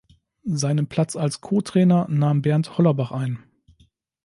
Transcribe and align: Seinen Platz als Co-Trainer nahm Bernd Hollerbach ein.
Seinen 0.49 0.87
Platz 0.87 1.15
als 1.15 1.41
Co-Trainer 1.41 2.07
nahm 2.09 2.41
Bernd 2.41 2.75
Hollerbach 2.79 3.11
ein. 3.11 3.37